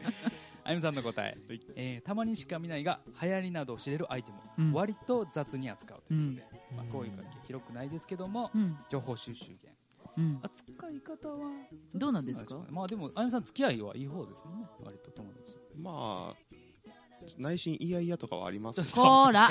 [0.64, 1.38] あゆみさんの答え、
[1.76, 4.74] えーたまにしか見ないが流行りなどを知れるアイテム、うん。
[4.74, 8.78] 割と雑に扱うということで、まあ、こういう関係広くないですけども、うん。
[8.90, 9.70] 情報収集源。
[10.18, 10.40] うん。
[10.44, 11.50] 扱い方は
[11.96, 12.66] どうなんですか？
[12.70, 14.68] まあでもあゆみさん付き合いはいい方ですもんね。
[14.84, 16.51] 割と友達まあ
[17.38, 19.50] 内心いやいやとかはありますけどこーら。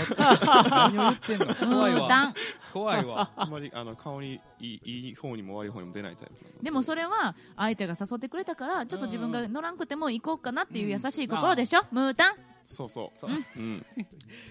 [0.71, 1.55] 何を言ってんの？
[1.55, 2.35] 怖いうわ
[2.73, 3.31] 怖いわ。
[3.37, 6.71] あんまりあの顔にいいいい方にも悪い方にも出ないタイプで。
[6.71, 12.35] もそれは相手が誘ってくれたからちょっと自分が乗らんくても行こうかなっていう優しい心でしょ、ムータン。
[12.67, 13.19] そうそう。
[13.19, 13.31] そう。
[13.31, 13.87] うん。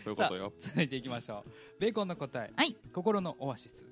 [0.03, 0.51] そういうことよ。
[0.59, 1.51] 続いていきましょう。
[1.79, 2.75] ベーコンの答え、はい。
[2.93, 3.85] 心のオアシス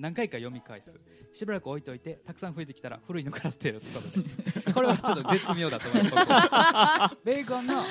[0.00, 0.98] 何回か読み返す。
[1.32, 4.72] しばらく置いといてたくさん増えてきたら古いのから捨てるということで。
[4.72, 7.84] これはちょっと絶妙だと思いますベーコンの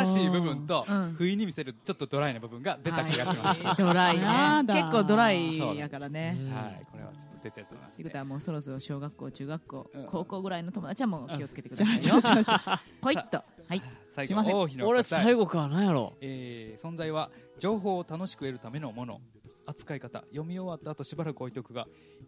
[0.00, 1.14] 優しい部分とうん。
[1.18, 4.72] 不意に見せるちょっとドライな部分が出た気がします、はいドライね。
[4.72, 6.36] 結構ドライやからね。
[6.40, 10.06] うんはい、これはちょっと出てると思います、ということはもうそろそろ小学校中学校、うん。
[10.06, 12.22] 高校ぐらいの友達はもう気をつけてくださいよ。
[13.02, 13.44] ポイッと。
[13.68, 13.82] はい。
[14.08, 14.52] 最すいません。
[14.52, 16.14] 後王妃の俺答え最後か何やろ。
[16.20, 19.20] えー存在は情報を楽しく得るためのもの
[19.66, 21.86] 扱い方読み終わった後しばらく置いておくが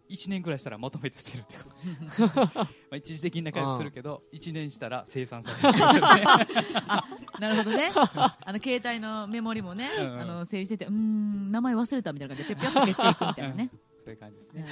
[0.09, 2.49] 1年くらいしたらまとめて捨てるってこと。
[2.55, 5.79] まあ一時的に仲良くするけど1年したら生産される。
[7.39, 7.91] なるほどね。
[7.95, 10.19] あの携帯のメモリもね、うんうん。
[10.21, 13.69] あの整理しててうーん名前忘れたみたいな感じでペッペッと消していくみたいなね
[14.03, 14.67] そういう感じですね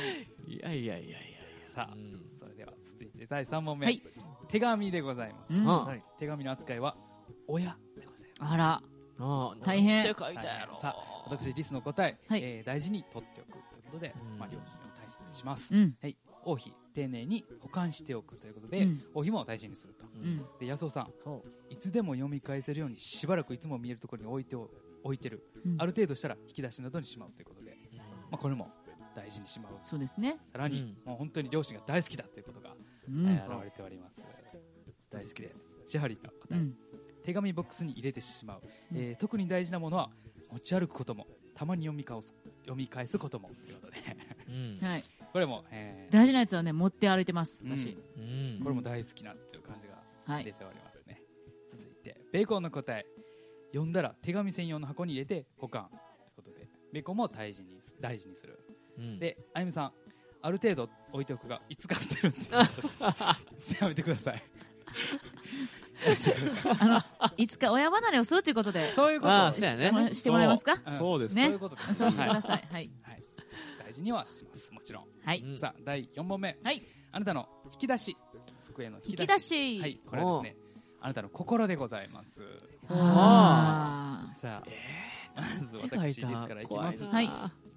[0.47, 1.37] いやいやいやいや
[1.67, 4.01] さあ、うんそれでは続いて第3問目、はい
[4.47, 6.95] 手紙でございます、うんあはい手紙の扱いは
[7.47, 8.81] 親でございますあら
[9.19, 12.41] あ大変なんて書いたやろさあ私リスの答え、はい。
[12.43, 14.39] えー大事に取っておくということで、うん。
[14.39, 14.65] まあ、両親を
[14.97, 15.95] 大切にします、うん。
[16.01, 19.03] はい、王妃丁寧に保管しておくということで、うん。
[19.13, 20.05] 王妃も大事にすると。
[20.15, 20.45] うん。
[20.59, 24.69] で安尾さんそいつでも読み返せるようにしばらくいつも見えるところに置いてお
[25.03, 25.75] 置いてる、うん。
[25.79, 27.77] ある程度したら引き出しなどにしまうということで、
[28.31, 28.69] まあ、これも
[29.15, 30.37] 大事にしまうそうですね。
[30.51, 31.09] さらに、うん。
[31.09, 32.71] もう本当に両親が大好きだということが、
[33.07, 34.23] うん、えー現れております。
[35.09, 35.73] 大好きです。
[35.87, 36.75] シハリの答え、うん。
[37.23, 38.61] 手紙ボックスに入れてしまう、
[38.93, 40.09] えー特に大事なものは
[40.51, 43.97] 持ち歩くこともたまに読み返す読み返すこともということで。
[44.49, 44.79] うん。
[44.85, 45.03] はい。
[45.33, 48.59] これも、えー大事なやつはね持って歩いてますうん私、うん。
[48.63, 49.95] これも大好きなっていう感じが
[50.33, 51.21] はい出ておりますね、
[51.71, 53.05] 続いてベーコンの答え。
[53.71, 55.89] 読んだら手紙専用の箱に入れて保管。
[55.89, 55.99] という
[56.37, 58.59] ことでベーコンも大事に大事にする。
[58.97, 59.19] うん。
[59.19, 59.91] であゆみさん
[60.41, 62.53] ある程度置いておくがいつか捨てるって
[63.81, 64.43] やめてください
[67.37, 68.93] いつか親離れをするということで。
[68.93, 69.33] そういうこと。
[69.33, 70.13] ああですそうやね。
[70.13, 70.81] してもらえますか？
[70.85, 70.97] うん。
[70.97, 71.35] そうです。
[71.35, 71.43] ね。
[71.45, 71.95] そういうことです。
[71.95, 72.67] そうしてくださはい。
[72.71, 72.91] はい。
[73.03, 73.23] はい。
[73.85, 74.71] 大事にはします。
[74.73, 75.05] もちろん。
[75.23, 75.59] はい、うん。
[75.59, 76.57] さあ第4問目。
[76.63, 76.83] はい。
[77.11, 78.17] あなたの引き出し。
[78.63, 79.77] 机の引引きき出し。
[79.77, 79.99] 出し、はい。
[80.05, 80.61] これはですね
[80.99, 82.41] あなたの心でございます。
[82.89, 84.63] あさ
[85.35, 86.47] あ、まず手書いた私です。
[86.47, 87.29] からいきますはい。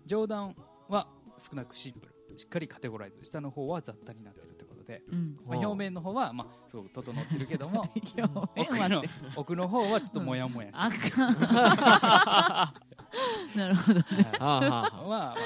[0.06, 0.56] 冗談
[0.88, 1.08] は
[1.38, 2.14] 少なくシンプル。
[2.38, 3.24] しっかりカテゴライズ。
[3.24, 4.59] 下の方は雑多になってるってこと
[4.91, 5.38] で、うん。
[5.47, 7.82] まあ、表面の方は、まあ、すごく整ってるけども
[8.18, 8.22] 表
[8.61, 9.05] 面奥の
[9.36, 12.74] 奥の方はちょっとモヤモヤしてあか
[13.55, 13.55] ん。
[13.57, 14.01] なるほど。
[14.01, 14.07] ね
[14.41, 15.36] まあまあまあ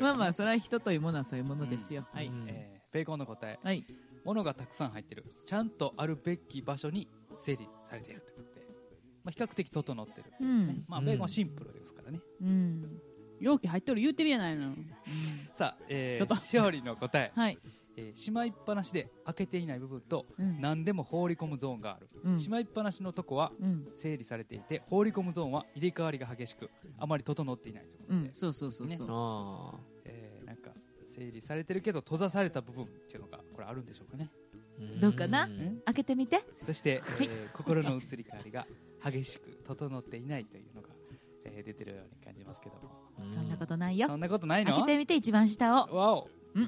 [0.00, 3.84] まあまあそれは人というものはそういうものですよ、はい、えー、ベーコンの答え、はい、
[4.24, 5.24] 物がたくさん入ってる。
[5.44, 7.08] ちゃんとあるべき場所に
[7.38, 8.66] 整理されているってことで、
[9.22, 10.30] まあ、比較的整ってる。
[10.30, 10.84] ね、うん。
[10.88, 13.00] まあ、ベーコンはシンプルですからね、うん。
[13.38, 14.74] 容器入っとる言うてるやないの。
[15.52, 16.34] さあ、えー、ちょっと。
[16.36, 17.58] 勝利の答え、はい
[17.98, 20.60] えーしまいっぱなしで開けていない部分と、うん。
[20.60, 22.38] 何でも放り込むゾーンがある、うん。
[22.38, 23.88] しまいっぱなしのとこはうん。
[23.96, 28.30] 整理されていて放り込むゾーンは入れ替わりが激しくあまり整っていないということで、うん。
[28.32, 29.80] そうそうそうそう、ね。
[30.04, 30.70] えーなんか
[31.06, 34.30] 整理されてるけど閉ざされた部分っていうのがこれあるんでしょうかね。
[35.00, 35.46] どうかな？
[35.46, 35.80] うん。
[35.84, 36.44] 開けてみて。
[36.64, 38.66] そして、えー心の移り変わりが
[39.04, 40.88] 激しく整っていないというのが、
[41.44, 42.82] えー出てるように感じますけども。
[43.34, 44.06] そんなことないよ。
[44.06, 44.70] そんなことないの？
[44.72, 45.96] 開けてみて一番下を。
[45.96, 46.22] わお。
[46.22, 46.37] うん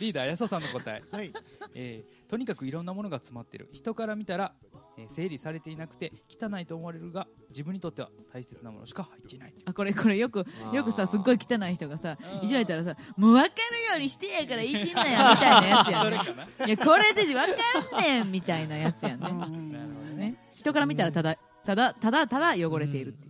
[0.00, 1.32] リーダー安尾さんの答え、はい。
[1.74, 3.68] えーとにかくいろんなものが詰まってる。
[3.72, 4.54] 人から見たら、
[4.96, 9.54] えー整理されていなくて汚いと思われるが自分にとっては大切なものしか入っていない。
[9.64, 13.52] あこれこれよくよくさすっごい汚い人がさいじられたらさもう分かる
[13.92, 16.24] ようにしてやからいじんなよみたいなやつやそねれか
[16.58, 16.66] な。
[16.66, 19.32] いやこれで分かんねんみたいなやつやね。
[20.16, 20.36] ね。
[20.52, 23.29] 人から見たらただただただただ汚れているっていう。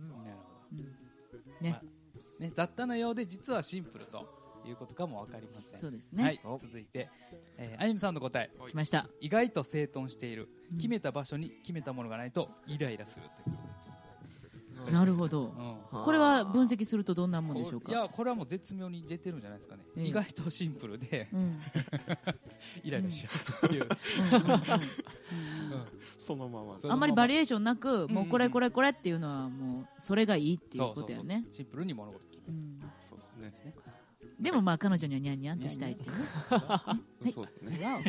[2.41, 4.27] ね、雑多なようで実はシンプルと
[4.65, 5.79] いうことかも分かりません。
[5.79, 6.23] そうですね。
[6.23, 7.07] はい、続いて、
[7.57, 8.49] えーあゆみさんの答え。
[8.67, 9.07] 来ました。
[9.19, 13.25] 意外と整頓している、決めた場所に決めたものがないとイライラする
[14.91, 15.53] なるほど、
[15.93, 16.03] うん。
[16.03, 17.91] これは分析するとどんなもんでしょうか？
[17.91, 20.07] いやこれはもう絶妙に出てるんじゃないですかね、ええ。
[20.07, 21.61] 意外とシンプルで、うん。
[22.83, 23.87] イライラしやすいっていう、
[26.25, 26.77] そのまま。
[26.83, 31.23] あんまりバリエーションなく、うんもうこれこれこれっていうのはもうそれがいいっていうことやね。
[31.23, 31.53] そうそうそう。
[31.57, 32.30] シンプルに物事
[32.99, 33.73] そうですね
[34.41, 36.25] でもまあ彼女にはニャンニャンってしたいっていうね。
[36.49, 37.31] はい。
[37.31, 37.79] そうですね。
[37.83, 38.03] はい。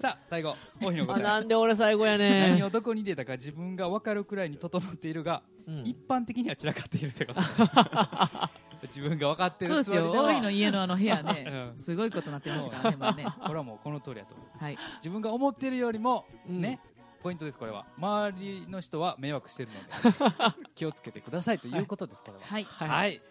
[0.00, 1.24] さあ最後王妃の答え。
[1.24, 2.50] あなんで俺最後やねん。
[2.54, 5.42] 何をどこに入れたか自分が分かるくらいに整っているが、
[5.84, 7.40] 一般的には散らかっているってこと。
[8.82, 10.02] 自分が分かってるそうですよ。
[10.02, 11.74] つもりは大井の家のあの部屋ね。
[11.76, 11.82] うん。
[11.82, 14.78] すごいことになってましたからねまあねこれはもうこの通りだと思います、はい。
[14.96, 16.80] 自分が思ってるよりもね、
[17.22, 17.86] ポイントですこれは。
[17.96, 22.44] 周りの人は迷惑してるので 気をつけてくださいということですこれは。
[22.44, 22.64] はい。
[22.64, 23.22] はい、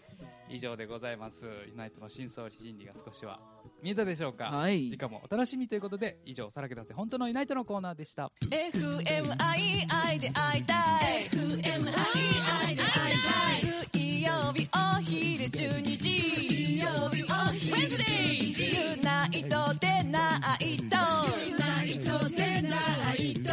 [0.49, 1.45] 以上でございます。
[1.45, 3.39] ユナイトの真相心理が少しは
[3.81, 4.89] 見えたでしょうか、はい。
[4.89, 8.31] 次回もお楽しみということで以上さらけ出せ本当のユナイトのコーナーでした。
[8.41, 8.57] FMII
[10.19, 10.73] で会いた
[11.19, 11.27] い。
[11.29, 12.87] FMII で会いたい。
[13.93, 16.09] 水曜日お昼12時。
[16.09, 18.75] 水曜日お昼12時。
[18.75, 20.95] ユナイトでないと。
[21.45, 23.51] ユナイトでないと。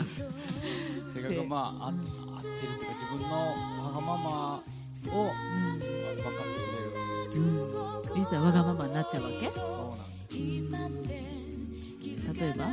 [1.14, 4.61] 性格がまああ合ってるっていうか自分のわがままを、
[5.07, 5.33] 分か
[5.74, 7.41] ってくれる。
[7.41, 9.51] うん、リスはわがままになっちゃうわけ？
[9.53, 9.97] そ
[10.31, 12.35] うなんです。
[12.35, 12.64] 例えば？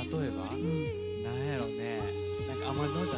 [0.00, 0.56] 例えば、なん
[1.46, 2.00] やろね。
[2.48, 3.14] なんかあまりのじゃ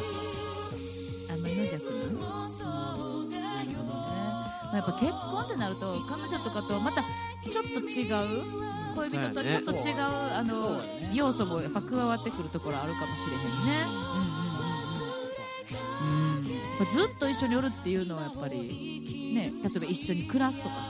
[1.33, 1.75] あんまりの弱
[2.19, 2.27] な？
[2.49, 3.35] なるほどね、
[3.83, 8.43] まあ、やっぱ結婚ってなると彼女とかとまたちょっと違う？
[8.95, 10.81] 恋人とはちょっと違うあの
[11.13, 13.85] 要素もやっぱ加わってくるところあるかもしれへんね。
[13.87, 14.47] うんうんうん
[16.37, 16.43] うん
[16.91, 20.81] ずっと一緒におるっていうのはやっぱりね例えば一緒に暮らすとかさ。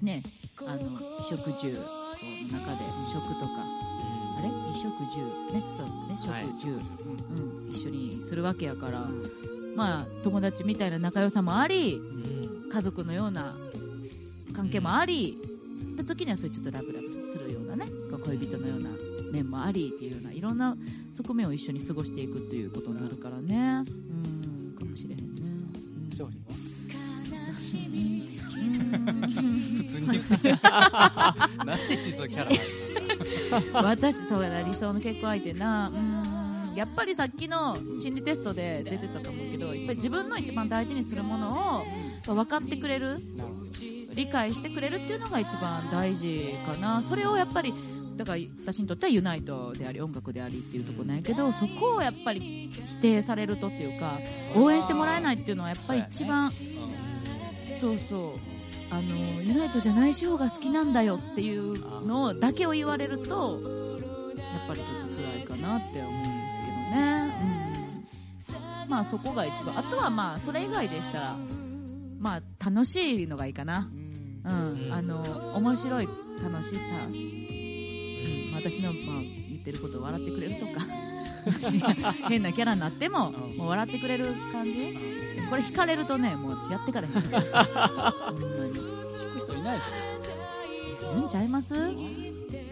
[0.00, 0.22] ね
[0.58, 1.80] あの衣食住の
[2.58, 3.48] 中で食とか。
[4.38, 4.48] あれ？
[4.48, 5.18] 衣食住。
[5.52, 5.86] ねそう。
[6.08, 6.44] ね食はい。
[6.58, 9.06] 住、うん、一緒にするわけやから。
[9.74, 12.00] まあ友達みたいな仲良さもあり
[12.70, 13.56] 家族のような
[14.54, 15.38] 関係もあり、
[16.02, 17.86] で時にはそういうちょっとラブラブするようなね
[18.24, 18.90] 恋人のような
[19.32, 20.76] 面もありっていうようないろんな
[21.12, 23.84] 側面を一緒に過ごしていくっていうことになるからね。
[23.88, 25.42] うんかもしれへんね。
[33.72, 35.88] 私そうやな理想の結婚相手な。
[35.88, 36.42] うん。
[36.74, 41.84] やっぱりさっきの心理テストで出てたと思うけどやっぱり自分の一番大事にするものを
[42.26, 43.20] 分かってくれる？
[44.14, 47.02] 理解してくれるっていうのが一番大事かな。
[47.02, 47.72] それをやっぱり
[48.16, 54.18] だから私にとってはユナイトであり音楽でありっていうところなんやけどそこをやっぱり否定されるとっていうか
[54.54, 56.50] 応援してもらえないっていうのはやっぱり一番
[57.80, 58.52] そうそう。
[58.90, 63.58] あのユナイトじゃない方が好きなんだよっていうのだけを言われると
[64.36, 67.34] やっぱりちょっと辛いかなって思うんですけどね、
[68.84, 69.78] うん、まあそこが一番。
[69.78, 71.36] あとはまあそれ以外でしたら
[72.22, 73.90] まあ楽しいのがいいかな。
[74.44, 75.20] うん、あの
[75.56, 76.08] 面白い
[76.42, 79.20] 楽しさ、うん、私の、まあ、
[79.50, 80.86] 言ってることを笑ってくれるとか。
[82.28, 84.96] 変なキャラになってももう笑ってくれる感じ。
[85.50, 87.12] これ惹かれるとねもう私やってからへん。
[87.14, 87.44] ほんまに。
[88.74, 89.84] 聞く人いないで
[90.98, 91.74] すよいるんちゃいます？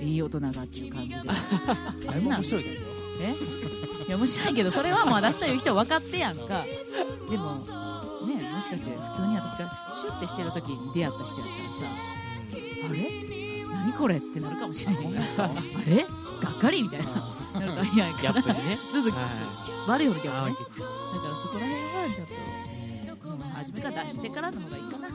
[0.01, 1.17] いい大人がっていう感じで。
[1.17, 2.89] だいぶ面白いですよ
[3.23, 3.35] え？
[4.07, 6.65] いや面白いけどそれはもう私という人分かってやんか。
[7.29, 7.59] でも
[8.27, 11.49] ねもしかして普通に私がシュッてしてる時に出会った人やっ
[11.81, 11.97] たらさ
[12.89, 13.27] あれ？
[13.71, 15.11] 何これってなるかもしれない あ
[15.87, 16.05] れ？
[16.05, 17.61] がっかりみたいな。
[17.61, 18.79] なるかいやギャップにね。
[18.93, 19.29] そうそうは
[19.89, 20.57] 悪いよりギャップね。
[20.59, 22.27] あだからそこら辺はちょっ
[23.23, 25.09] と、うん、初めから出してからの方がいいかな。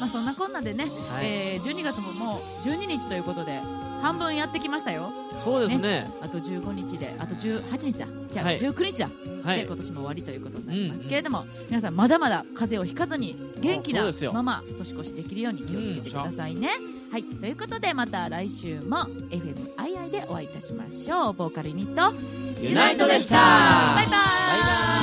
[0.00, 1.26] まあそんなこんなでね、はい。
[1.26, 3.60] えー12月ももう12日ということで
[4.04, 5.14] 半分やってきましたよ。
[5.42, 8.06] そうですねあと15日で、あと18日だ。
[8.30, 9.08] じゃあ、はい19日だ。
[9.42, 16.68] はいで今年も終わりということになりますけれども、皆さんまだまだ風邪をひかずに元気なまま年越しできるように気をつけてくださいね。
[17.10, 21.32] はい、ということでまた来週も FMII でお会いいたしましょう。
[21.32, 22.14] ボーカルユニット
[22.60, 24.10] ユナイトでしたバイバイ。
[24.10, 24.93] バイバイ